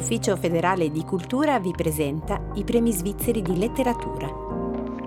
[0.00, 4.30] l'Ufficio federale di cultura vi presenta i premi svizzeri di letteratura.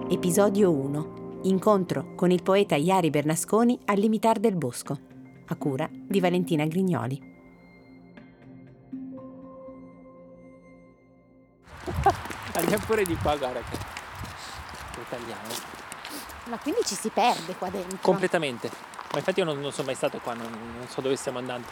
[0.08, 1.40] Episodio 1.
[1.46, 4.96] Incontro con il poeta Iari Bernasconi al Limitar del Bosco,
[5.48, 7.20] a cura di Valentina Grignoli.
[12.54, 13.78] Andiamo pure di qua, guarda che
[14.96, 15.54] lo tagliamo.
[16.50, 17.98] Ma quindi ci si perde qua dentro?
[18.00, 18.70] Completamente.
[19.12, 21.66] Ma infatti io non, non sono mai stato qua, non, non so dove stiamo andando.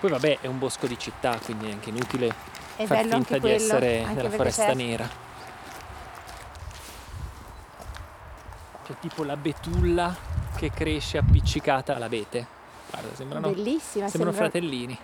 [0.00, 2.32] Poi vabbè è un bosco di città, quindi è anche inutile
[2.76, 5.08] È far finta di quello, essere nella foresta c'è- nera.
[8.84, 10.14] C'è tipo la betulla
[10.56, 12.46] che cresce appiccicata all'abete.
[12.90, 14.98] Guarda, sembrano, Bellissima, sembrano sembra- fratellini.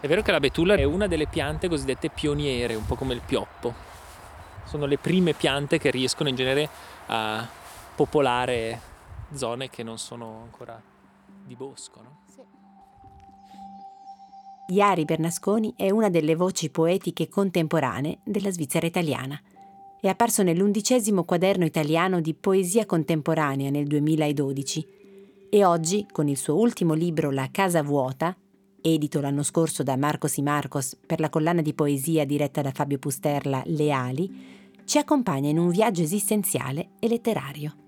[0.00, 3.22] È vero che la betulla è una delle piante cosiddette pioniere, un po' come il
[3.24, 3.72] pioppo.
[4.64, 6.68] Sono le prime piante che riescono in genere
[7.06, 7.46] a
[7.94, 8.80] popolare
[9.32, 10.78] zone che non sono ancora
[11.42, 12.16] di bosco, no?
[12.34, 12.42] Sì.
[14.66, 19.38] Iari Bernasconi è una delle voci poetiche contemporanee della Svizzera italiana.
[20.00, 24.86] È apparso nell'undicesimo quaderno italiano di poesia contemporanea nel 2012
[25.50, 28.34] e oggi, con il suo ultimo libro La Casa Vuota,
[28.80, 32.98] edito l'anno scorso da Marcos y Marcos per la collana di poesia diretta da Fabio
[32.98, 34.30] Pusterla Le ali,
[34.84, 37.83] ci accompagna in un viaggio esistenziale e letterario.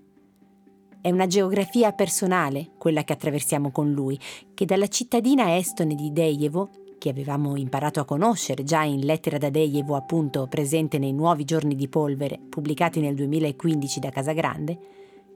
[0.99, 4.19] È una geografia personale quella che attraversiamo con lui,
[4.53, 9.49] che dalla cittadina estone di Dejevo, che avevamo imparato a conoscere già in Lettera da
[9.49, 14.79] Dejevo appunto presente nei Nuovi giorni di polvere, pubblicati nel 2015 da Casagrande,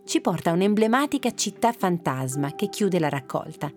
[0.03, 3.71] ci porta a un'emblematica città fantasma che chiude la raccolta.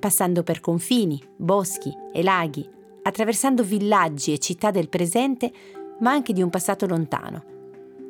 [0.00, 2.68] Passando per confini, boschi e laghi,
[3.02, 5.52] attraversando villaggi e città del presente,
[6.00, 7.44] ma anche di un passato lontano.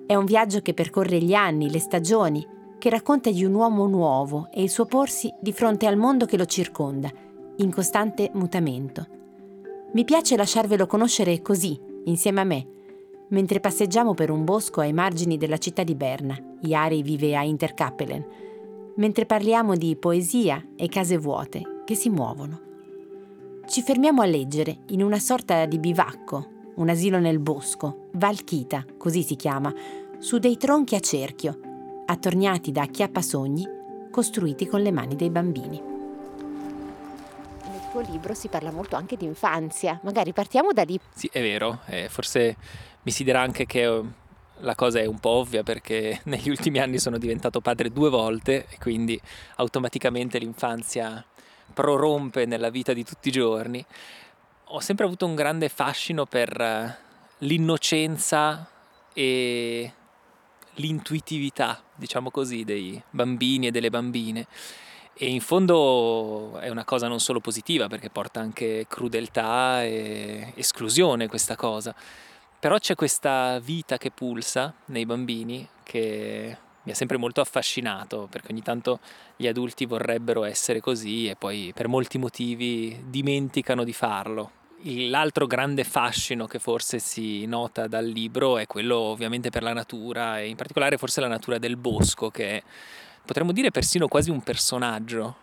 [0.07, 2.47] È un viaggio che percorre gli anni, le stagioni,
[2.85, 6.37] che racconta di un uomo nuovo e il suo porsi di fronte al mondo che
[6.37, 7.11] lo circonda,
[7.57, 9.07] in costante mutamento.
[9.95, 12.67] Mi piace lasciarvelo conoscere così, insieme a me,
[13.29, 16.37] mentre passeggiamo per un bosco ai margini della città di Berna.
[16.61, 18.27] Iari vive a Interkappelen,
[18.97, 22.61] mentre parliamo di poesia e case vuote che si muovono.
[23.67, 29.23] Ci fermiamo a leggere in una sorta di bivacco, un asilo nel bosco, Valchita, così
[29.23, 29.73] si chiama,
[30.19, 31.73] su dei tronchi a cerchio,
[32.07, 35.81] attorniati da acchiappasogni costruiti con le mani dei bambini.
[37.69, 39.99] Nel tuo libro si parla molto anche di infanzia.
[40.05, 40.99] Magari partiamo da lì.
[41.13, 42.57] Sì, è vero, eh, forse
[43.03, 44.03] mi si dirà anche che eh,
[44.59, 48.67] la cosa è un po' ovvia perché negli ultimi anni sono diventato padre due volte
[48.69, 49.21] e quindi
[49.57, 51.25] automaticamente l'infanzia
[51.73, 53.85] prorompe nella vita di tutti i giorni.
[54.69, 56.99] Ho sempre avuto un grande fascino per eh,
[57.39, 58.69] l'innocenza
[59.13, 59.93] e
[60.75, 64.47] l'intuitività, diciamo così, dei bambini e delle bambine.
[65.17, 71.29] E in fondo è una cosa non solo positiva perché porta anche crudeltà e esclusione
[71.29, 71.95] questa cosa.
[72.59, 78.53] Però c'è questa vita che pulsa nei bambini che mi ha sempre molto affascinato perché
[78.53, 79.01] ogni tanto
[79.37, 84.63] gli adulti vorrebbero essere così e poi per molti motivi dimenticano di farlo.
[84.87, 90.41] L'altro grande fascino che forse si nota dal libro è quello ovviamente per la natura
[90.41, 92.63] e in particolare forse la natura del bosco che è,
[93.25, 95.37] potremmo dire persino quasi un personaggio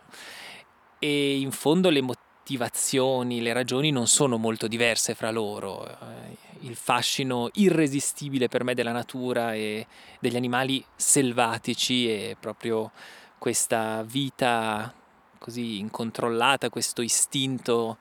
[1.00, 5.88] e in fondo le motivazioni, le ragioni non sono molto diverse fra loro.
[5.88, 9.88] Eh, Il fascino irresistibile per me della natura e
[10.20, 12.92] degli animali selvatici è proprio
[13.40, 14.94] questa vita
[15.40, 17.98] così incontrollata, questo istinto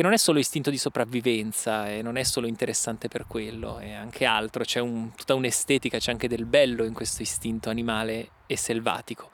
[0.00, 3.92] che non è solo istinto di sopravvivenza e non è solo interessante per quello, è
[3.92, 8.56] anche altro, c'è un- tutta un'estetica, c'è anche del bello in questo istinto animale e
[8.56, 9.28] selvatico.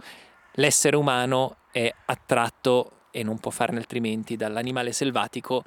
[0.55, 5.62] L'essere umano è attratto e non può farne altrimenti dall'animale selvatico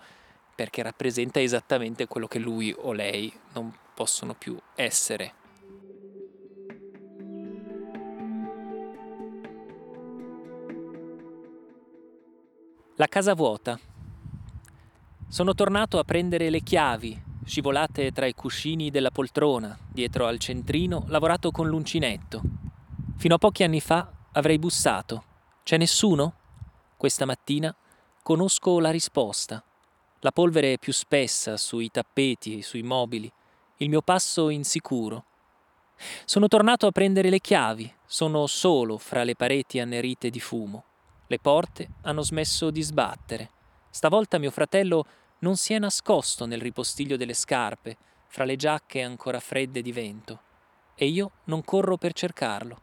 [0.53, 5.33] perché rappresenta esattamente quello che lui o lei non possono più essere.
[12.95, 13.88] La casa vuota.
[15.31, 21.03] Sono tornato a prendere le chiavi, scivolate tra i cuscini della poltrona, dietro al centrino,
[21.05, 22.41] lavorato con l'uncinetto.
[23.15, 25.23] Fino a pochi anni fa avrei bussato.
[25.61, 26.33] C'è nessuno?
[26.97, 27.73] Questa mattina
[28.23, 29.63] conosco la risposta.
[30.21, 33.31] La polvere è più spessa sui tappeti, sui mobili,
[33.77, 35.25] il mio passo insicuro.
[36.25, 40.85] Sono tornato a prendere le chiavi, sono solo fra le pareti annerite di fumo.
[41.27, 43.51] Le porte hanno smesso di sbattere.
[43.89, 45.05] Stavolta mio fratello
[45.39, 47.97] non si è nascosto nel ripostiglio delle scarpe,
[48.27, 50.41] fra le giacche ancora fredde di vento,
[50.95, 52.81] e io non corro per cercarlo.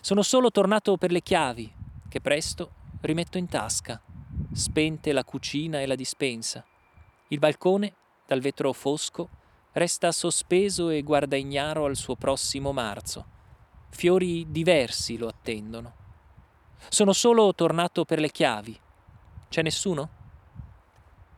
[0.00, 1.72] Sono solo tornato per le chiavi,
[2.08, 2.70] che presto
[3.00, 4.00] rimetto in tasca,
[4.52, 6.64] spente la cucina e la dispensa.
[7.28, 7.94] Il balcone,
[8.26, 9.28] dal vetro fosco,
[9.72, 13.26] resta sospeso e guarda ignaro al suo prossimo marzo.
[13.90, 15.94] Fiori diversi lo attendono.
[16.88, 18.80] Sono solo tornato per le chiavi.
[19.54, 20.08] C'è nessuno?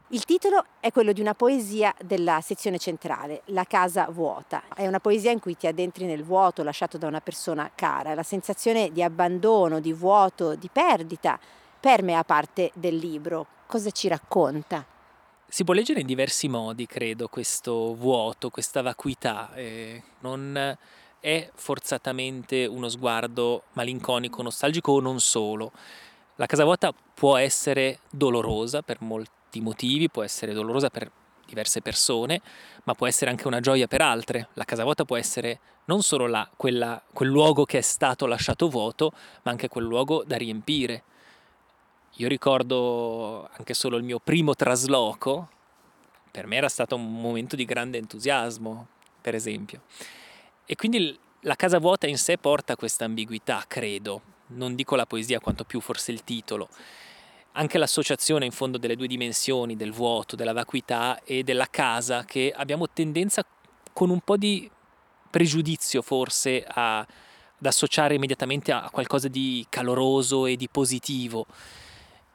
[0.09, 4.63] Il titolo è quello di una poesia della sezione centrale, La casa vuota.
[4.75, 8.15] È una poesia in cui ti addentri nel vuoto lasciato da una persona cara.
[8.15, 11.39] La sensazione di abbandono, di vuoto, di perdita
[11.79, 13.47] permea parte del libro.
[13.67, 14.83] Cosa ci racconta?
[15.47, 19.53] Si può leggere in diversi modi, credo, questo vuoto, questa vacuità.
[19.53, 20.79] Eh, non
[21.21, 25.73] è forzatamente uno sguardo malinconico, nostalgico o non solo.
[26.37, 31.11] La casa vuota può essere dolorosa per molti motivi, può essere dolorosa per
[31.47, 32.43] diverse persone,
[32.85, 34.49] ma può essere anche una gioia per altre.
[34.55, 38.69] La casa vuota può essere non solo la, quella, quel luogo che è stato lasciato
[38.69, 39.13] vuoto,
[39.43, 41.05] ma anche quel luogo da riempire.
[42.17, 45.49] Io ricordo anche solo il mio primo trasloco,
[46.31, 48.89] per me era stato un momento di grande entusiasmo,
[49.23, 49.83] per esempio.
[50.67, 54.35] E quindi la casa vuota in sé porta questa ambiguità, credo.
[54.49, 56.69] Non dico la poesia, quanto più forse il titolo
[57.57, 62.53] anche l'associazione in fondo delle due dimensioni, del vuoto, della vacuità e della casa, che
[62.55, 63.45] abbiamo tendenza
[63.93, 64.71] con un po' di
[65.31, 71.47] pregiudizio forse a, ad associare immediatamente a qualcosa di caloroso e di positivo.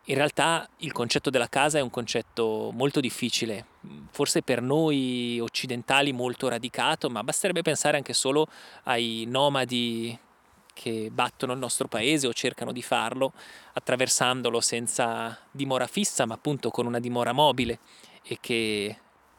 [0.06, 3.66] In realtà il concetto della casa è un concetto molto difficile,
[4.10, 8.48] forse per noi occidentali molto radicato, ma basterebbe pensare anche solo
[8.84, 10.18] ai nomadi
[10.74, 13.34] che battono il nostro paese o cercano di farlo
[13.74, 17.80] attraversandolo senza dimora fissa ma appunto con una dimora mobile
[18.24, 18.98] e che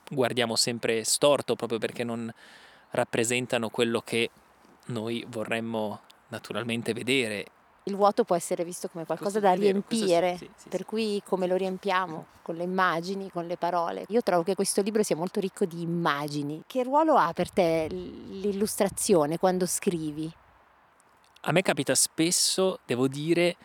[0.08, 2.32] guardiamo sempre storto proprio perché non
[2.90, 4.30] rappresentano quello che
[4.86, 7.46] noi vorremmo naturalmente vedere.
[7.84, 10.84] Il vuoto può essere visto come qualcosa da riempire, sì, sì, per sì.
[10.86, 12.26] cui come lo riempiamo?
[12.42, 14.04] Con le immagini, con le parole.
[14.08, 16.62] Io trovo che questo libro sia molto ricco di immagini.
[16.66, 20.32] Che ruolo ha per te l'illustrazione quando scrivi?
[21.44, 23.56] A me capita spesso, devo dire,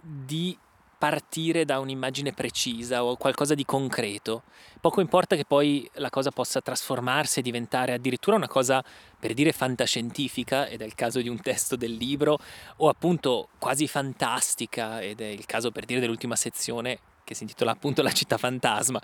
[0.00, 0.58] di
[0.98, 4.42] partire da un'immagine precisa o qualcosa di concreto.
[4.80, 8.84] Poco importa che poi la cosa possa trasformarsi e diventare addirittura una cosa,
[9.20, 12.38] per dire, fantascientifica, ed è il caso di un testo del libro,
[12.78, 17.70] o appunto quasi fantastica, ed è il caso per dire dell'ultima sezione che si intitola
[17.70, 19.00] appunto La città fantasma.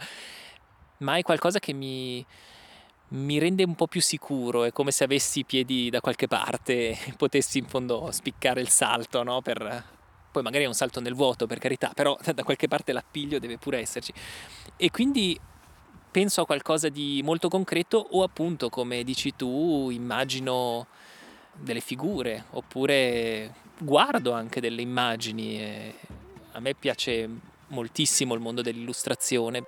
[0.99, 2.27] Ma è qualcosa che mi,
[3.13, 6.91] mi rende un po' più sicuro, è come se avessi i piedi da qualche parte
[7.07, 9.41] e potessi in fondo spiccare il salto, no?
[9.41, 9.85] Per...
[10.33, 13.59] Poi magari è un salto nel vuoto, per carità, però da qualche parte l'appiglio deve
[13.59, 14.13] pure esserci.
[14.77, 15.39] E quindi
[16.11, 20.87] penso a qualcosa di molto concreto o appunto, come dici tu, immagino
[21.55, 25.95] delle figure oppure guardo anche delle immagini.
[26.53, 27.29] a me piace
[27.69, 29.65] moltissimo il mondo dell'illustrazione.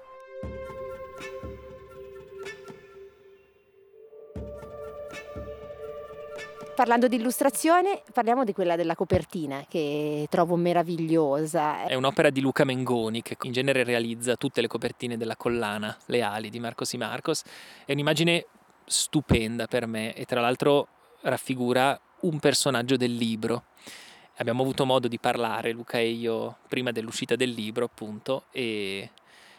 [6.75, 11.85] Parlando di illustrazione, parliamo di quella della copertina che trovo meravigliosa.
[11.85, 16.23] È un'opera di Luca Mengoni che in genere realizza tutte le copertine della collana Le
[16.23, 17.43] ali di Marcos y Marcos.
[17.85, 18.47] È un'immagine
[18.85, 20.88] stupenda per me e tra l'altro
[21.21, 23.66] raffigura un personaggio del libro.
[24.38, 29.11] Abbiamo avuto modo di parlare, Luca e io, prima dell'uscita del libro, appunto, e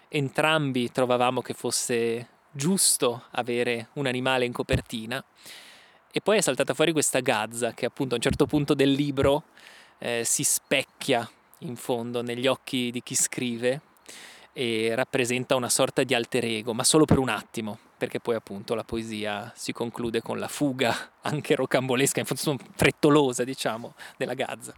[0.10, 5.24] entrambi trovavamo che fosse giusto avere un animale in copertina
[6.18, 9.44] e poi è saltata fuori questa gazza che appunto a un certo punto del libro
[9.98, 13.82] eh, si specchia in fondo negli occhi di chi scrive
[14.54, 18.76] e rappresenta una sorta di alter ego, ma solo per un attimo, perché poi appunto
[18.76, 24.74] la poesia si conclude con la fuga anche rocambolesca, in fondo frettolosa diciamo, della gazza.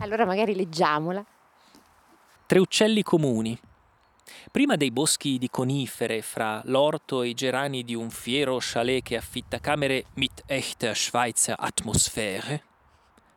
[0.00, 1.24] Allora magari leggiamola.
[2.44, 3.58] Tre uccelli comuni
[4.52, 9.16] Prima dei boschi di conifere fra l'orto e i gerani di un fiero chalet che
[9.16, 12.62] affitta camere mit echter Schweizer Atmosphäre,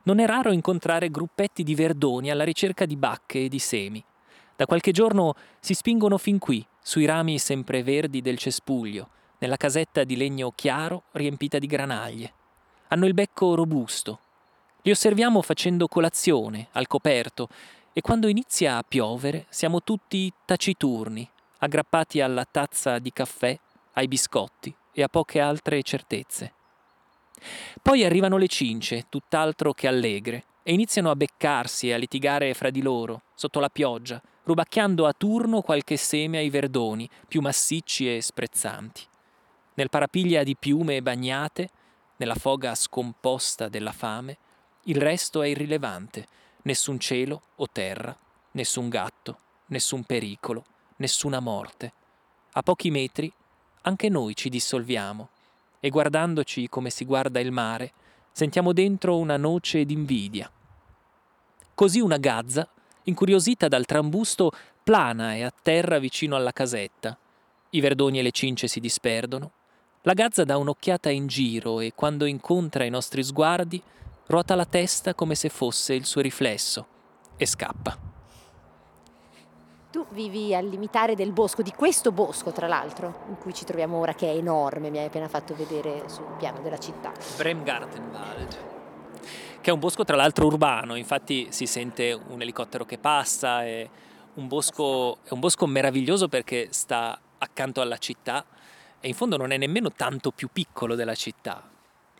[0.02, 4.04] non è raro incontrare gruppetti di verdoni alla ricerca di bacche e di semi.
[4.56, 9.08] Da qualche giorno si spingono fin qui, sui rami sempreverdi del cespuglio,
[9.38, 12.32] nella casetta di legno chiaro riempita di granaglie.
[12.88, 14.18] Hanno il becco robusto.
[14.82, 17.48] Li osserviamo facendo colazione, al coperto,
[17.98, 21.26] e quando inizia a piovere siamo tutti taciturni,
[21.60, 23.58] aggrappati alla tazza di caffè,
[23.94, 26.52] ai biscotti e a poche altre certezze.
[27.80, 32.68] Poi arrivano le cince, tutt'altro che allegre, e iniziano a beccarsi e a litigare fra
[32.68, 38.20] di loro, sotto la pioggia, rubacchiando a turno qualche seme ai verdoni, più massicci e
[38.20, 39.04] sprezzanti.
[39.72, 41.70] Nel parapiglia di piume bagnate,
[42.16, 44.36] nella foga scomposta della fame,
[44.82, 46.26] il resto è irrilevante,
[46.66, 48.16] nessun cielo o terra,
[48.52, 50.64] nessun gatto, nessun pericolo,
[50.96, 51.92] nessuna morte.
[52.52, 53.32] A pochi metri
[53.82, 55.28] anche noi ci dissolviamo
[55.78, 57.92] e guardandoci come si guarda il mare,
[58.32, 60.50] sentiamo dentro una noce d'invidia.
[61.74, 62.68] Così una gazza,
[63.04, 64.50] incuriosita dal trambusto,
[64.82, 67.16] plana e atterra vicino alla casetta.
[67.70, 69.52] I verdoni e le cince si disperdono.
[70.02, 73.80] La gazza dà un'occhiata in giro e quando incontra i nostri sguardi,
[74.26, 76.86] ruota la testa come se fosse il suo riflesso
[77.36, 77.96] e scappa.
[79.90, 83.98] Tu vivi al limitare del bosco, di questo bosco tra l'altro, in cui ci troviamo
[83.98, 87.12] ora, che è enorme, mi hai appena fatto vedere sul piano della città.
[87.36, 88.56] Bremgartenwald,
[89.60, 93.88] che è un bosco tra l'altro urbano, infatti si sente un elicottero che passa, è
[94.34, 98.44] un bosco, è un bosco meraviglioso perché sta accanto alla città
[99.00, 101.62] e in fondo non è nemmeno tanto più piccolo della città,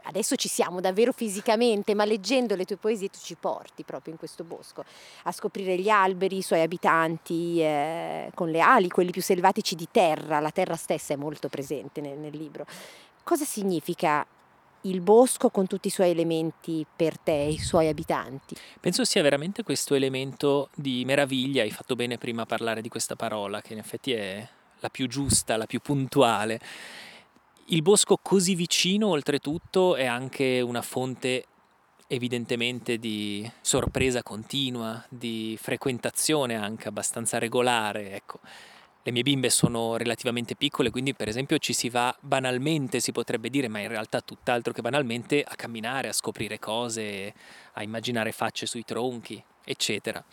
[0.07, 4.19] adesso ci siamo davvero fisicamente, ma leggendo le tue poesie tu ci porti proprio in
[4.19, 4.85] questo bosco
[5.25, 9.89] a scoprire gli alberi, i suoi abitanti eh, con le ali, quelli più selvatici di
[9.91, 12.67] terra, la terra stessa è molto presente nel, nel libro.
[13.23, 14.27] Cosa significa
[14.83, 18.55] il bosco con tutti i suoi elementi per te, i suoi abitanti?
[18.81, 23.17] Penso sia veramente questo elemento di meraviglia, hai fatto bene prima a parlare di questa
[23.17, 24.49] parola, che in effetti è
[24.81, 26.61] la più giusta, la più puntuale
[27.67, 31.47] il bosco così vicino, oltretutto, è anche una fonte
[32.09, 38.39] evidentemente di sorpresa continua, di frequentazione anche abbastanza regolare, ecco.
[39.03, 43.51] Le mie bimbe sono relativamente piccole, quindi per esempio ci si va banalmente, si potrebbe
[43.51, 47.33] dire, ma in realtà tutt'altro che banalmente, a camminare, a scoprire cose,
[47.75, 50.25] a immaginare facce sui tronchi, eccetera.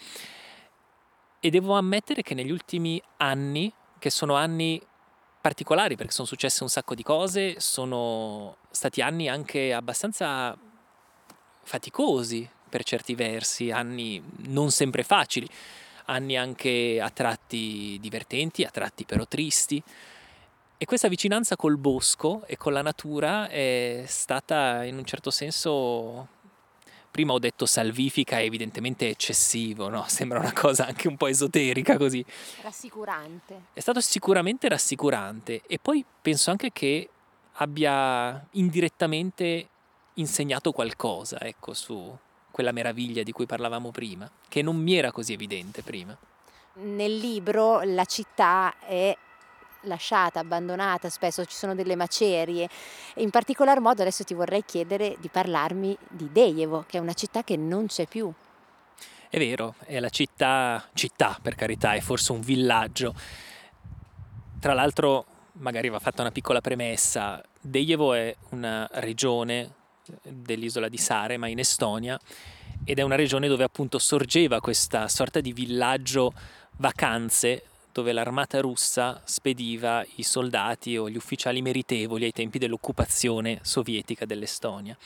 [1.40, 4.82] E devo ammettere che negli ultimi anni, che sono anni
[5.44, 10.58] particolari perché sono successe un sacco di cose, sono stati anni anche abbastanza
[11.64, 15.46] faticosi per certi versi, anni non sempre facili,
[16.06, 19.84] anni anche a tratti divertenti, a tratti però tristi.
[20.78, 26.28] E questa vicinanza col bosco e con la natura è stata in un certo senso
[27.14, 30.04] prima ho detto salvifica è evidentemente eccessivo, no?
[30.10, 32.26] Sembra una cosa anche un po' esoterica così.
[32.64, 33.66] Rassicurante.
[33.74, 37.08] È stato sicuramente rassicurante e poi penso anche che
[37.58, 39.68] abbia indirettamente
[40.16, 42.18] insegnato qualcosa, ecco, su
[42.50, 46.18] quella meraviglia di cui parlavamo prima, che non mi era così evidente prima.
[46.76, 49.16] Nel libro la città è
[49.84, 52.70] lasciata, abbandonata, spesso ci sono delle macerie.
[53.16, 57.44] In particolar modo adesso ti vorrei chiedere di parlarmi di Dejevo, che è una città
[57.44, 58.32] che non c'è più.
[59.30, 63.16] È vero, è la città, città per carità, è forse un villaggio.
[64.60, 69.82] Tra l'altro, magari va fatta una piccola premessa, Dejevo è una regione
[70.22, 72.20] dell'isola di Sarema in Estonia
[72.84, 76.34] ed è una regione dove appunto sorgeva questa sorta di villaggio
[76.78, 77.64] vacanze
[77.94, 84.98] dove l'armata russa spediva i soldati o gli ufficiali meritevoli ai tempi dell'occupazione sovietica dell'Estonia.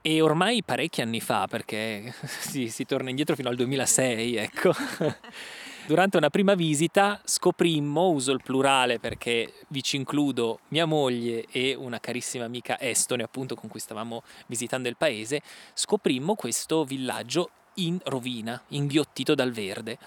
[0.00, 4.72] E ormai parecchi anni fa, perché si, si torna indietro fino al 2006, ecco.
[5.86, 11.74] Durante una prima visita scoprimmo, uso il plurale perché vi ci includo mia moglie e
[11.74, 15.42] una carissima amica estone, appunto con cui stavamo visitando il paese,
[15.74, 19.98] scoprimmo questo villaggio in rovina, inghiottito dal verde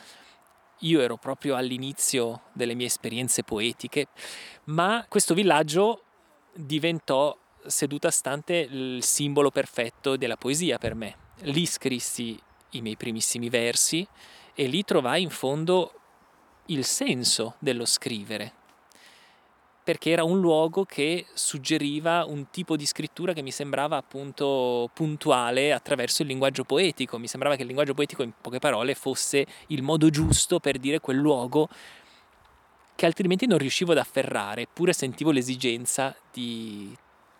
[0.79, 4.08] io ero proprio all'inizio delle mie esperienze poetiche,
[4.65, 6.03] ma questo villaggio
[6.53, 11.17] diventò seduta stante il simbolo perfetto della poesia per me.
[11.41, 12.39] Lì scrissi
[12.72, 14.08] i miei primissimi versi
[14.53, 15.94] e lì trovai in fondo
[16.67, 18.53] il senso dello scrivere,
[19.86, 25.72] perché era un luogo che suggeriva un tipo di scrittura che mi sembrava appunto puntuale
[25.72, 27.20] attraverso il linguaggio poetico.
[27.20, 31.00] Mi sembrava che il linguaggio poetico, in poche parole, fosse il modo giusto per dire
[31.00, 31.70] quel luogo
[32.96, 36.92] che altrimenti non riuscivo ad afferrare, eppure sentivo l'esigenza di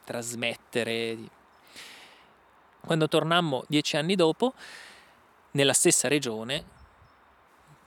[0.04, 1.18] trasmettere.
[2.80, 4.54] Quando tornammo dieci anni dopo,
[5.54, 6.75] nella stessa regione,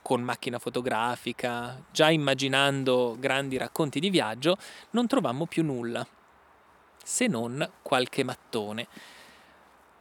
[0.01, 4.57] con macchina fotografica, già immaginando grandi racconti di viaggio,
[4.91, 6.05] non trovammo più nulla,
[7.03, 8.87] se non qualche mattone.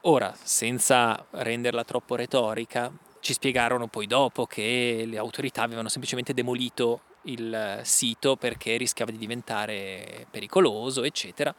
[0.02, 2.90] Ora, senza renderla troppo retorica,
[3.20, 9.18] ci spiegarono poi dopo che le autorità avevano semplicemente demolito il sito perché rischiava di
[9.18, 11.54] diventare pericoloso, eccetera.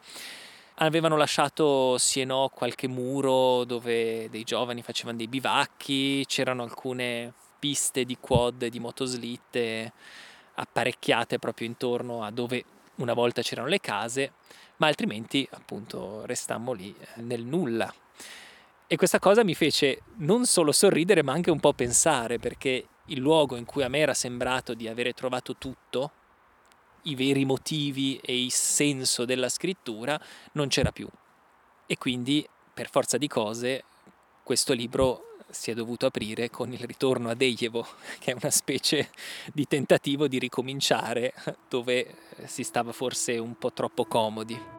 [0.76, 7.34] Avevano lasciato sì e no qualche muro dove dei giovani facevano dei bivacchi, c'erano alcune
[7.60, 9.92] piste di quad di motoslitte
[10.54, 12.64] apparecchiate proprio intorno a dove
[12.96, 14.32] una volta c'erano le case,
[14.76, 17.92] ma altrimenti appunto restammo lì eh, nel nulla.
[18.86, 23.20] E questa cosa mi fece non solo sorridere ma anche un po' pensare perché il
[23.20, 26.10] luogo in cui a me era sembrato di avere trovato tutto,
[27.02, 30.20] i veri motivi e il senso della scrittura
[30.52, 31.08] non c'era più.
[31.86, 33.84] E quindi, per forza di cose,
[34.42, 37.86] questo libro si è dovuto aprire con il ritorno a Dejevo,
[38.18, 39.10] che è una specie
[39.52, 41.32] di tentativo di ricominciare
[41.68, 42.14] dove
[42.44, 44.78] si stava forse un po' troppo comodi.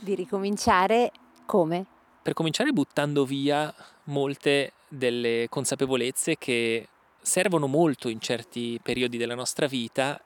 [0.00, 1.10] Di ricominciare
[1.46, 1.93] come?
[2.24, 3.72] Per cominciare buttando via
[4.04, 6.88] molte delle consapevolezze che
[7.20, 10.18] servono molto in certi periodi della nostra vita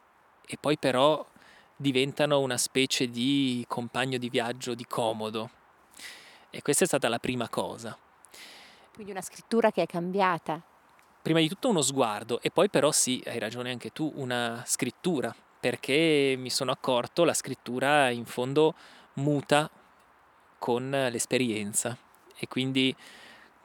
[0.46, 1.26] e poi però
[1.74, 5.50] diventano una specie di compagno di viaggio di comodo.
[6.50, 7.98] E questa è stata la prima cosa.
[8.94, 10.62] Quindi una scrittura che è cambiata.
[11.20, 15.34] Prima di tutto uno sguardo e poi però sì, hai ragione anche tu, una scrittura,
[15.58, 18.76] perché mi sono accorto la scrittura in fondo
[19.14, 19.68] muta
[20.58, 21.96] con l'esperienza
[22.36, 22.94] e quindi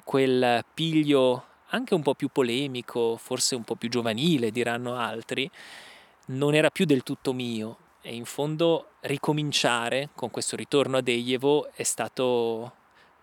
[0.03, 5.49] quel piglio anche un po' più polemico, forse un po' più giovanile, diranno altri,
[6.27, 11.71] non era più del tutto mio e in fondo ricominciare con questo ritorno a Dejevo
[11.73, 12.73] è stato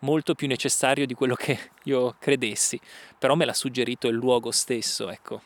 [0.01, 2.81] molto più necessario di quello che io credessi,
[3.19, 5.43] però me l'ha suggerito il luogo stesso, ecco.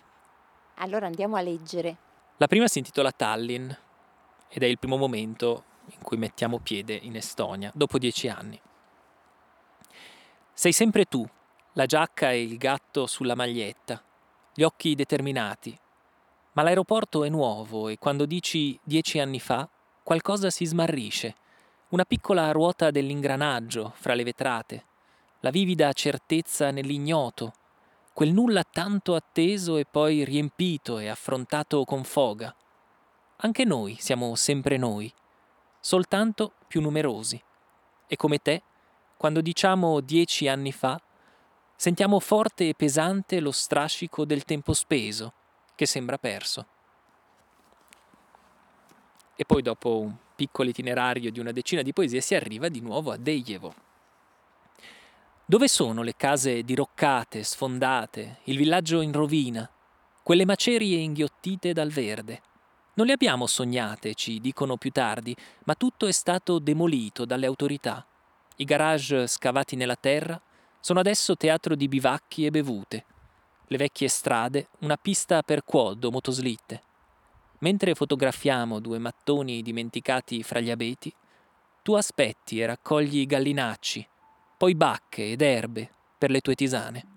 [0.76, 1.96] Allora andiamo a leggere.
[2.38, 3.70] La prima si intitola Tallinn
[4.48, 8.60] ed è il primo momento in cui mettiamo piede in Estonia, dopo dieci anni.
[10.52, 11.26] Sei sempre tu,
[11.72, 14.02] la giacca e il gatto sulla maglietta,
[14.54, 15.76] gli occhi determinati.
[16.52, 19.68] Ma l'aeroporto è nuovo e quando dici dieci anni fa,
[20.02, 21.34] qualcosa si smarrisce.
[21.88, 24.84] Una piccola ruota dell'ingranaggio fra le vetrate,
[25.40, 27.52] la vivida certezza nell'ignoto,
[28.12, 32.54] quel nulla tanto atteso e poi riempito e affrontato con foga.
[33.38, 35.12] Anche noi siamo sempre noi,
[35.84, 37.38] soltanto più numerosi.
[38.06, 38.62] E come te,
[39.18, 40.98] quando diciamo dieci anni fa,
[41.76, 45.34] sentiamo forte e pesante lo strascico del tempo speso,
[45.74, 46.66] che sembra perso.
[49.36, 53.12] E poi dopo un piccolo itinerario di una decina di poesie si arriva di nuovo
[53.12, 53.74] a Dejevo.
[55.44, 59.70] Dove sono le case diroccate, sfondate, il villaggio in rovina,
[60.22, 62.40] quelle macerie inghiottite dal verde?
[62.96, 68.06] Non le abbiamo sognate, ci dicono più tardi, ma tutto è stato demolito dalle autorità.
[68.56, 70.40] I garage scavati nella terra
[70.78, 73.04] sono adesso teatro di bivacchi e bevute.
[73.66, 76.82] Le vecchie strade, una pista per quad o motoslitte.
[77.60, 81.12] Mentre fotografiamo due mattoni dimenticati fra gli abeti,
[81.82, 84.06] tu aspetti e raccogli gallinacci,
[84.56, 87.13] poi bacche ed erbe per le tue tisane.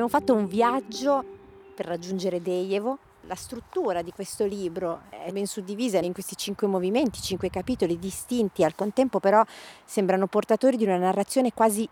[0.00, 1.22] Abbiamo fatto un viaggio
[1.74, 2.96] per raggiungere Dejevo.
[3.24, 8.64] La struttura di questo libro è ben suddivisa in questi cinque movimenti, cinque capitoli distinti,
[8.64, 9.44] al contempo però
[9.84, 11.86] sembrano portatori di una narrazione quasi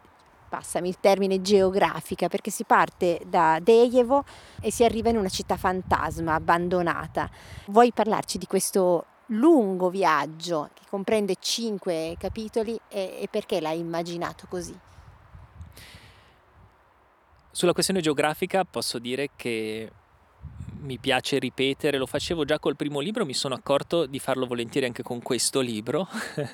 [0.49, 4.25] passami il termine geografica, perché si parte da Dejevo
[4.63, 7.29] e si arriva in una città fantasma, abbandonata.
[7.67, 14.47] Vuoi parlarci di questo lungo viaggio che comprende cinque capitoli e, e perché l'hai immaginato
[14.49, 14.75] così?
[17.59, 19.91] Sulla questione geografica posso dire che
[20.83, 24.87] mi piace ripetere, lo facevo già col primo libro, mi sono accorto di farlo volentieri
[24.87, 26.07] anche con questo libro.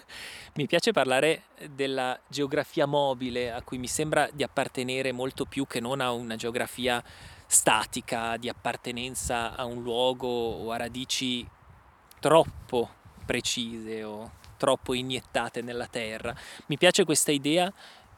[0.57, 1.43] mi piace parlare
[1.75, 6.37] della geografia mobile a cui mi sembra di appartenere molto più che non a una
[6.37, 7.05] geografia
[7.47, 11.47] statica, di appartenenza a un luogo o a radici
[12.19, 12.89] troppo
[13.27, 16.35] precise o troppo iniettate nella terra.
[16.69, 17.71] Mi piace questa idea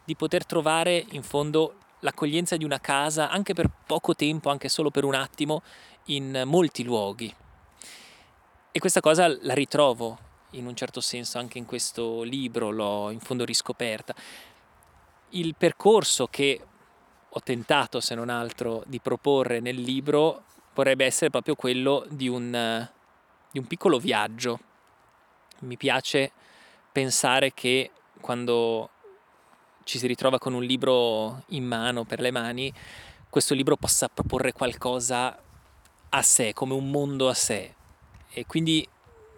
[0.04, 4.90] di poter trovare in fondo l'accoglienza di una casa anche per poco tempo, anche solo
[4.90, 5.62] per un attimo,
[6.04, 7.34] in molti luoghi.
[8.70, 10.18] E questa cosa la ritrovo
[10.50, 14.14] in un certo senso anche in questo libro, l'ho in fondo riscoperta.
[15.30, 16.60] Il percorso che
[17.28, 22.88] ho tentato, se non altro, di proporre nel libro vorrebbe essere proprio quello di un,
[23.50, 24.60] di un piccolo viaggio
[25.60, 26.30] Mi piace
[26.92, 27.90] pensare che
[28.20, 28.90] quando
[29.86, 32.72] ci si ritrova con un libro in mano, per le mani,
[33.30, 35.38] questo libro possa proporre qualcosa
[36.08, 37.72] a sé, come un mondo a sé.
[38.32, 38.86] E quindi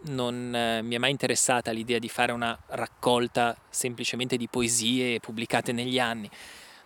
[0.07, 5.73] non eh, mi è mai interessata l'idea di fare una raccolta semplicemente di poesie pubblicate
[5.73, 6.31] negli anni.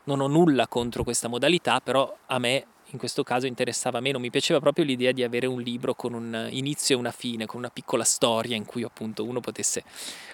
[0.04, 4.30] Non ho nulla contro questa modalità, però a me in questo caso interessava meno, mi
[4.30, 7.70] piaceva proprio l'idea di avere un libro con un inizio e una fine, con una
[7.70, 9.84] piccola storia in cui appunto uno potesse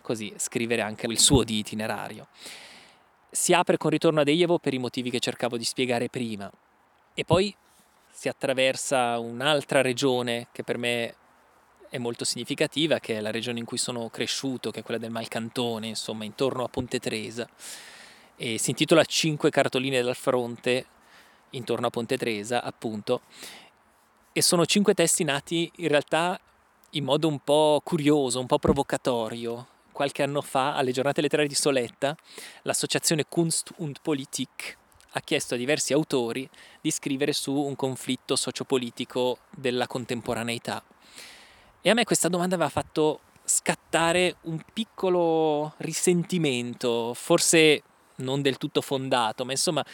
[0.01, 2.29] così scrivere anche il suo di itinerario.
[3.31, 6.51] Si apre con Ritorno ad Ejevo per i motivi che cercavo di spiegare prima
[7.15, 7.55] e poi
[8.11, 11.15] si attraversa un'altra regione che per me
[11.91, 15.11] è molto significativa, che è la regione in cui sono cresciuto, che è quella del
[15.11, 17.49] Malcantone, insomma, intorno a Ponte Tresa.
[18.37, 20.87] E si intitola Cinque cartoline dal fronte,
[21.51, 23.23] intorno a Ponte Tresa, appunto.
[24.33, 26.39] E sono cinque testi nati in realtà
[26.91, 29.67] in modo un po' curioso, un po' provocatorio.
[29.99, 32.17] Qualche anno fa, alle giornate letterarie di Soletta,
[32.63, 34.79] l'associazione Kunst und Politik
[35.11, 36.49] ha chiesto a diversi autori
[36.81, 40.85] di scrivere su un conflitto sociopolitico della contemporaneità.
[41.81, 47.83] E a me questa domanda aveva fatto scattare un piccolo risentimento, forse
[48.19, 49.85] non del tutto fondato, ma insomma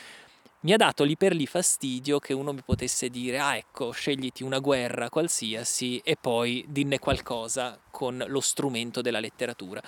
[0.64, 4.42] mi ha dato lì per lì fastidio che uno mi potesse dire ah ecco scegliti
[4.42, 9.82] una guerra qualsiasi e poi dinne qualcosa con lo strumento della letteratura.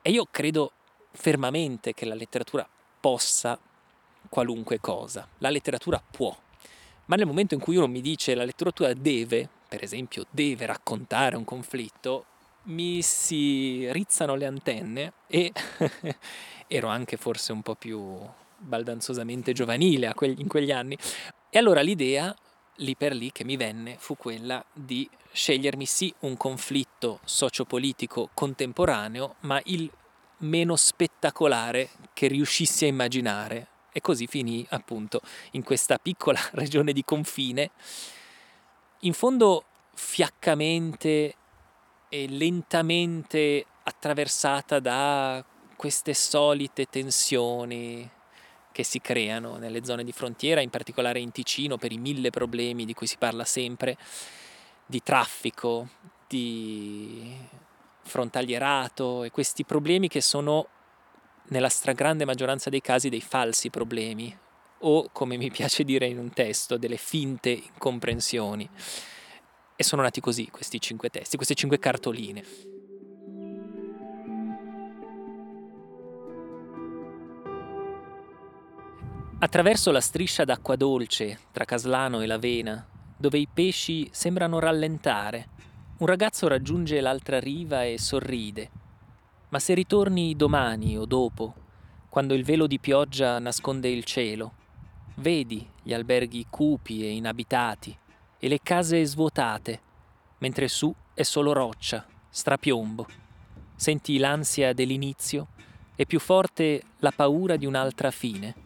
[0.00, 0.72] E io credo
[1.12, 2.66] fermamente che la letteratura
[2.98, 3.58] possa
[4.30, 6.34] qualunque cosa, la letteratura può,
[7.06, 11.36] ma nel momento in cui uno mi dice la letteratura deve, per esempio deve raccontare
[11.36, 12.24] un conflitto,
[12.64, 15.52] mi si rizzano le antenne e
[16.66, 18.18] ero anche forse un po' più
[18.58, 20.96] baldanzosamente giovanile in quegli anni.
[21.50, 22.34] E allora l'idea
[22.76, 29.36] lì per lì che mi venne fu quella di scegliermi sì un conflitto sociopolitico contemporaneo,
[29.40, 29.90] ma il
[30.38, 33.68] meno spettacolare che riuscissi a immaginare.
[33.92, 35.20] E così finì appunto
[35.52, 37.70] in questa piccola regione di confine,
[39.00, 39.64] in fondo
[39.94, 41.34] fiaccamente
[42.08, 45.44] e lentamente attraversata da
[45.76, 48.10] queste solite tensioni
[48.76, 52.84] che si creano nelle zone di frontiera, in particolare in Ticino, per i mille problemi
[52.84, 53.96] di cui si parla sempre,
[54.84, 55.88] di traffico,
[56.28, 57.34] di
[58.02, 60.68] frontalierato e questi problemi che sono
[61.44, 64.36] nella stragrande maggioranza dei casi dei falsi problemi
[64.80, 68.68] o, come mi piace dire in un testo, delle finte incomprensioni.
[69.74, 72.75] E sono nati così questi cinque testi, queste cinque cartoline.
[79.46, 82.84] Attraverso la striscia d'acqua dolce tra Caslano e Lavena,
[83.16, 85.48] dove i pesci sembrano rallentare,
[85.98, 88.70] un ragazzo raggiunge l'altra riva e sorride.
[89.50, 91.54] Ma se ritorni domani o dopo,
[92.08, 94.52] quando il velo di pioggia nasconde il cielo,
[95.18, 97.96] vedi gli alberghi cupi e inabitati
[98.40, 99.80] e le case svuotate,
[100.38, 103.06] mentre su è solo roccia, strapiombo.
[103.76, 105.46] Senti l'ansia dell'inizio
[105.94, 108.64] e più forte la paura di un'altra fine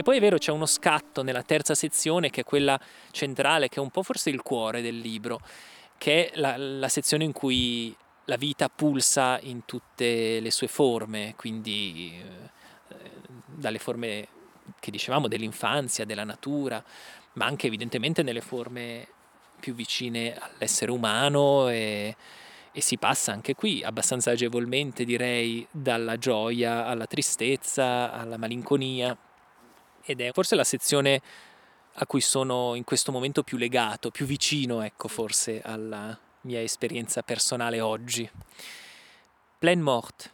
[0.00, 3.76] E poi è vero, c'è uno scatto nella terza sezione, che è quella centrale, che
[3.76, 5.42] è un po' forse il cuore del libro,
[5.98, 11.34] che è la, la sezione in cui la vita pulsa in tutte le sue forme,
[11.36, 12.96] quindi eh,
[13.44, 14.28] dalle forme
[14.80, 16.82] che dicevamo dell'infanzia, della natura,
[17.34, 19.06] ma anche evidentemente nelle forme
[19.60, 22.16] più vicine all'essere umano e,
[22.72, 29.14] e si passa anche qui abbastanza agevolmente direi dalla gioia alla tristezza, alla malinconia
[30.10, 31.22] ed è forse la sezione
[31.94, 37.22] a cui sono in questo momento più legato, più vicino, ecco, forse alla mia esperienza
[37.22, 38.28] personale oggi.
[39.58, 40.32] Plein Mort.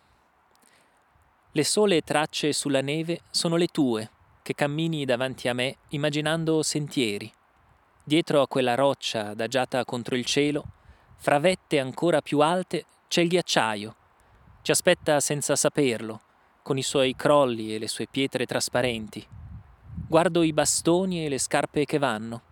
[1.52, 4.10] Le sole tracce sulla neve sono le tue,
[4.42, 7.32] che cammini davanti a me immaginando sentieri.
[8.04, 10.64] Dietro a quella roccia adagiata contro il cielo,
[11.16, 13.96] fra vette ancora più alte, c'è il ghiacciaio.
[14.62, 16.20] Ci aspetta senza saperlo,
[16.62, 19.26] con i suoi crolli e le sue pietre trasparenti.
[20.04, 22.42] Guardo i bastoni e le scarpe che vanno.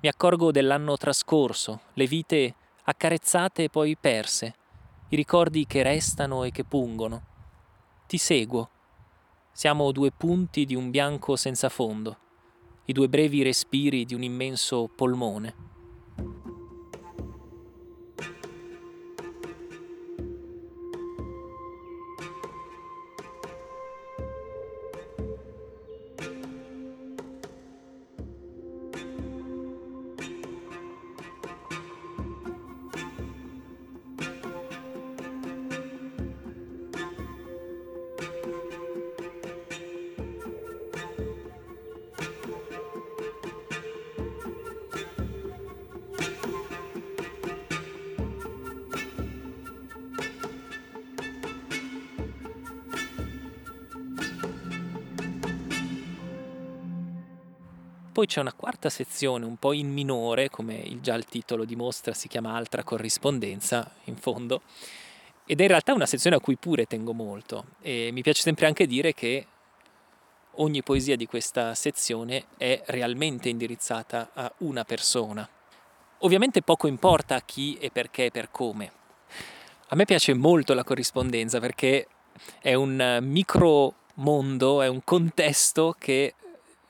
[0.00, 4.54] Mi accorgo dell'anno trascorso, le vite accarezzate e poi perse,
[5.08, 7.22] i ricordi che restano e che pungono.
[8.06, 8.68] Ti seguo.
[9.52, 12.18] Siamo due punti di un bianco senza fondo,
[12.84, 15.54] i due brevi respiri di un immenso polmone.
[58.16, 62.28] Poi c'è una quarta sezione un po' in minore, come già il titolo dimostra, si
[62.28, 64.62] chiama Altra corrispondenza in fondo,
[65.44, 68.64] ed è in realtà una sezione a cui pure tengo molto e mi piace sempre
[68.64, 69.46] anche dire che
[70.52, 75.46] ogni poesia di questa sezione è realmente indirizzata a una persona.
[76.20, 78.92] Ovviamente poco importa a chi e perché e per come.
[79.88, 82.06] A me piace molto la corrispondenza perché
[82.62, 86.32] è un micro mondo, è un contesto che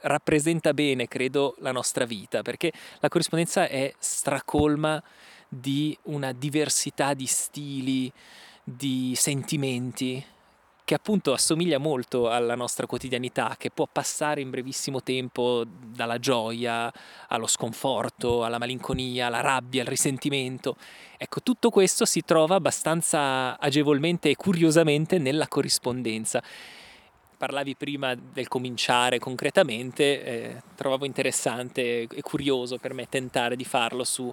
[0.01, 5.03] rappresenta bene, credo, la nostra vita, perché la corrispondenza è stracolma
[5.49, 8.13] di una diversità di stili,
[8.63, 10.25] di sentimenti
[10.87, 16.93] che appunto assomiglia molto alla nostra quotidianità, che può passare in brevissimo tempo dalla gioia
[17.27, 20.77] allo sconforto, alla malinconia, alla rabbia, al risentimento.
[21.17, 26.41] Ecco, tutto questo si trova abbastanza agevolmente e curiosamente nella corrispondenza.
[27.37, 34.05] Parlavi prima del cominciare concretamente, eh, trovavo interessante e curioso per me tentare di farlo
[34.05, 34.33] su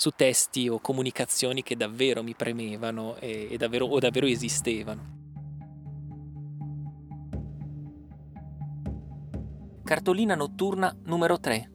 [0.00, 5.18] su testi o comunicazioni che davvero mi premevano e, e davvero, o davvero esistevano.
[9.84, 11.70] Cartolina notturna numero 3.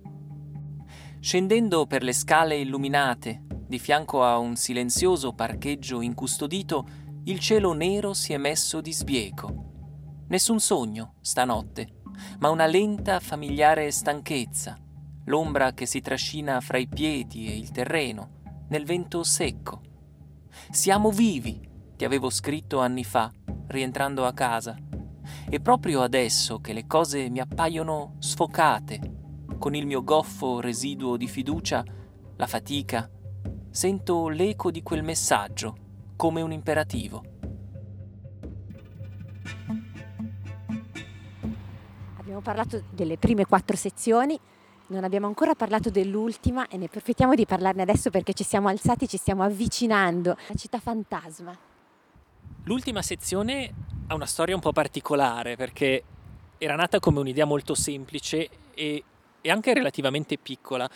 [1.20, 6.88] Scendendo per le scale illuminate, di fianco a un silenzioso parcheggio incustodito,
[7.26, 9.75] il cielo nero si è messo di sbieco.
[10.28, 12.02] Nessun sogno stanotte,
[12.40, 14.76] ma una lenta familiare stanchezza,
[15.26, 19.82] l'ombra che si trascina fra i piedi e il terreno, nel vento secco.
[20.72, 21.62] Siamo vivi,
[21.96, 23.32] ti avevo scritto anni fa,
[23.68, 24.76] rientrando a casa.
[25.48, 29.14] E proprio adesso che le cose mi appaiono sfocate,
[29.60, 31.84] con il mio goffo residuo di fiducia,
[32.36, 33.08] la fatica,
[33.70, 35.76] sento l'eco di quel messaggio,
[36.16, 37.34] come un imperativo.
[42.36, 44.38] Abbiamo parlato delle prime quattro sezioni,
[44.88, 49.08] non abbiamo ancora parlato dell'ultima e ne approfittiamo di parlarne adesso perché ci siamo alzati,
[49.08, 51.58] ci stiamo avvicinando alla città fantasma.
[52.64, 53.74] L'ultima sezione
[54.08, 56.04] ha una storia un po' particolare perché
[56.58, 59.04] era nata come un'idea molto semplice e,
[59.40, 60.90] e anche relativamente piccola,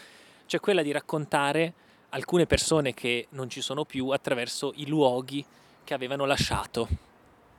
[0.46, 1.74] cioè quella di raccontare
[2.10, 5.46] alcune persone che non ci sono più attraverso i luoghi
[5.86, 7.08] che avevano lasciato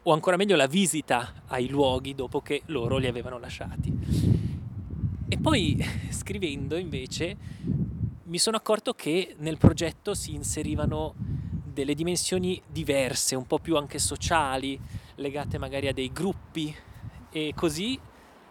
[0.03, 3.93] o ancora meglio la visita ai luoghi dopo che loro li avevano lasciati.
[5.29, 5.77] E poi
[6.11, 7.37] scrivendo invece
[8.25, 11.15] mi sono accorto che nel progetto si inserivano
[11.73, 14.79] delle dimensioni diverse, un po' più anche sociali,
[15.17, 16.75] legate magari a dei gruppi
[17.31, 17.99] e così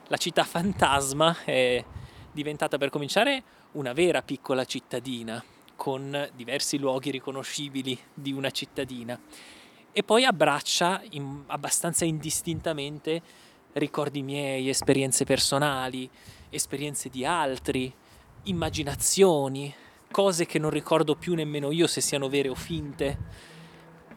[0.08, 1.84] la città fantasma è
[2.32, 5.44] diventata per cominciare una vera piccola cittadina
[5.76, 9.20] con diversi luoghi riconoscibili di una cittadina
[9.92, 13.22] e poi abbraccia in, abbastanza indistintamente
[13.74, 16.10] ricordi miei, esperienze personali,
[16.50, 17.94] esperienze di altri,
[18.44, 19.74] immaginazioni,
[20.12, 23.48] cose che non ricordo più nemmeno io se siano vere o finte.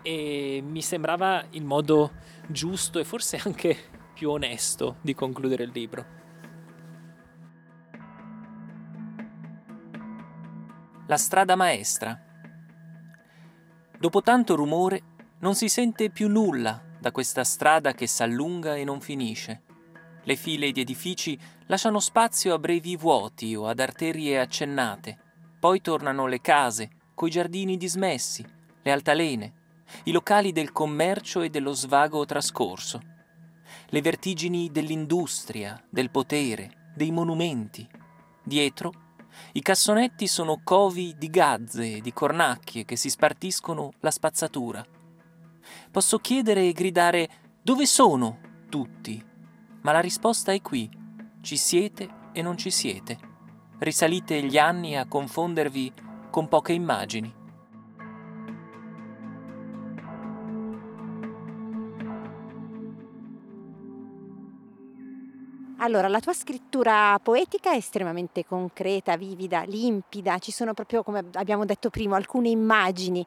[0.03, 2.13] E mi sembrava il modo
[2.49, 3.77] giusto e forse anche
[4.15, 6.21] più onesto di concludere il libro.
[11.07, 12.19] La strada maestra.
[13.99, 15.03] Dopo tanto rumore
[15.42, 19.62] non si sente più nulla da questa strada che s'allunga e non finisce.
[20.22, 25.18] Le file di edifici lasciano spazio a brevi vuoti o ad arterie accennate.
[25.59, 28.44] Poi tornano le case, coi giardini dismessi,
[28.83, 29.52] le altalene,
[30.05, 33.00] i locali del commercio e dello svago trascorso,
[33.88, 37.85] le vertigini dell'industria, del potere, dei monumenti.
[38.44, 38.92] Dietro,
[39.55, 44.87] i cassonetti sono covi di gazze e di cornacchie che si spartiscono la spazzatura.
[45.91, 47.29] Posso chiedere e gridare
[47.63, 49.23] dove sono tutti?
[49.83, 50.89] Ma la risposta è qui.
[51.41, 53.19] Ci siete e non ci siete.
[53.79, 55.93] Risalite gli anni a confondervi
[56.31, 57.41] con poche immagini.
[65.85, 71.64] Allora, la tua scrittura poetica è estremamente concreta, vivida, limpida, ci sono proprio, come abbiamo
[71.64, 73.27] detto prima, alcune immagini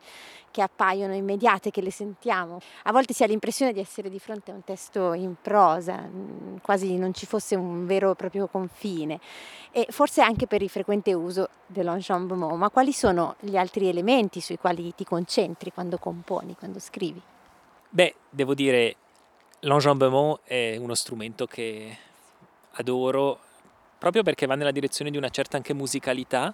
[0.52, 2.60] che appaiono immediate, che le sentiamo.
[2.84, 6.60] A volte si ha l'impressione di essere di fronte a un testo in prosa, mm,
[6.62, 9.20] quasi non ci fosse un vero e proprio confine,
[9.72, 12.54] e forse anche per il frequente uso dell'enjambement.
[12.54, 17.22] Ma quali sono gli altri elementi sui quali ti concentri quando componi, quando scrivi?
[17.90, 18.96] Beh, devo dire,
[19.60, 21.98] l'enjambement è uno strumento che
[22.76, 23.40] adoro
[23.98, 26.54] proprio perché va nella direzione di una certa anche musicalità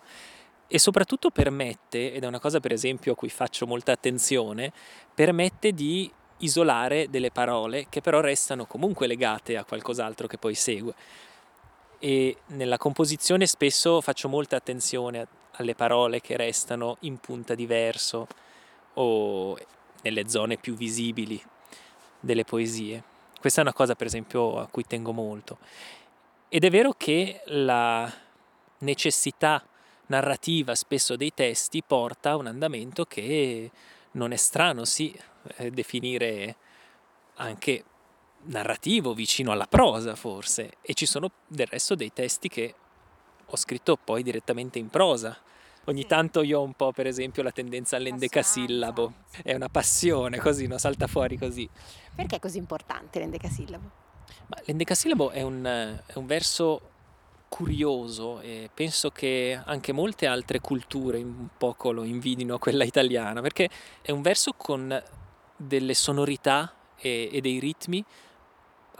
[0.68, 4.72] e soprattutto permette, ed è una cosa per esempio a cui faccio molta attenzione,
[5.14, 10.94] permette di isolare delle parole che però restano comunque legate a qualcos'altro che poi segue.
[12.04, 18.28] e nella composizione spesso faccio molta attenzione alle parole che restano in punta di verso
[18.96, 19.56] o
[20.02, 21.40] nelle zone più visibili
[22.20, 23.04] delle poesie.
[23.40, 25.60] Questa è una cosa per esempio a cui tengo molto.
[26.54, 28.12] Ed è vero che la
[28.80, 29.66] necessità
[30.08, 33.72] narrativa spesso dei testi porta a un andamento che
[34.12, 35.18] non è strano, sì,
[35.56, 36.58] eh, definire
[37.36, 37.86] anche
[38.48, 42.76] narrativo, vicino alla prosa forse, e ci sono del resto dei testi che
[43.46, 45.38] ho scritto poi direttamente in prosa.
[45.86, 49.14] Ogni tanto io ho un po', per esempio, la tendenza all'endecasillabo.
[49.42, 50.78] È una passione, così, no?
[50.78, 51.70] salta fuori così.
[52.14, 54.01] Perché è così importante l'endecasillabo?
[54.48, 56.90] Ma l'endecasillabo è un, è un verso
[57.48, 63.42] curioso e penso che anche molte altre culture un poco lo invidino a quella italiana,
[63.42, 63.70] perché
[64.02, 65.02] è un verso con
[65.58, 68.04] delle sonorità e, e dei ritmi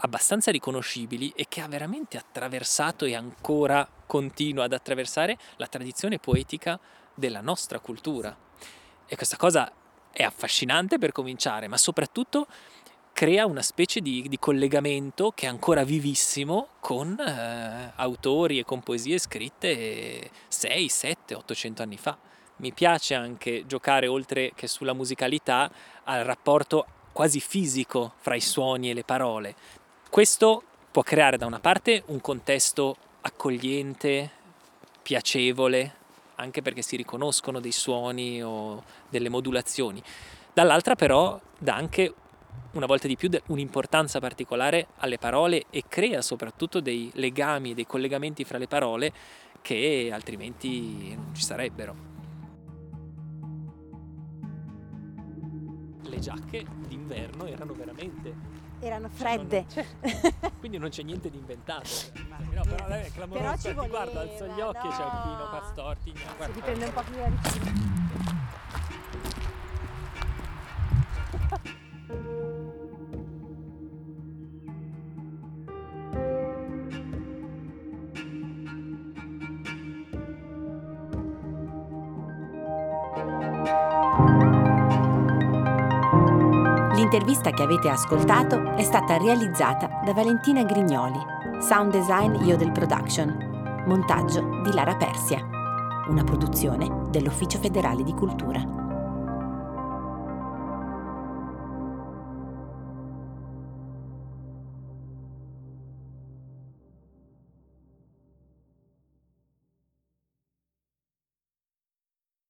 [0.04, 6.78] abbastanza riconoscibili e che ha veramente attraversato e ancora continua ad attraversare la tradizione poetica
[7.14, 8.36] della nostra cultura.
[9.06, 9.70] E questa cosa
[10.10, 12.46] è affascinante per cominciare, ma soprattutto
[13.22, 18.82] crea una specie di, di collegamento che è ancora vivissimo con eh, autori e con
[18.82, 22.18] poesie scritte 6, 7, 800 anni fa.
[22.56, 25.70] Mi piace anche giocare oltre che sulla musicalità
[26.02, 29.54] al rapporto quasi fisico fra i suoni e le parole,
[30.10, 34.30] questo può creare da una parte un contesto accogliente,
[35.00, 35.94] piacevole,
[36.34, 40.02] anche perché si riconoscono dei suoni o delle modulazioni.
[40.52, 42.14] Dall'altra però dà anche
[42.72, 47.86] una volta di più un'importanza particolare alle parole e crea soprattutto dei legami e dei
[47.86, 49.12] collegamenti fra le parole
[49.60, 52.10] che altrimenti non ci sarebbero.
[56.02, 59.64] Le giacche d'inverno erano veramente erano fredde.
[59.68, 59.86] Cioè,
[60.40, 61.88] non quindi non c'è niente di inventato.
[62.52, 63.44] no, però è clamoroso.
[63.44, 64.92] Però ci voleva, guarda, alzo gli occhi no.
[64.92, 66.12] e c'è un pino qua storti.
[66.16, 67.91] Si riprende un po' più da vicino.
[87.32, 91.18] L'intervista che avete ascoltato è stata realizzata da Valentina Grignoli,
[91.60, 95.38] sound design Yodel Production, montaggio di Lara Persia,
[96.08, 98.81] una produzione dell'Ufficio federale di cultura.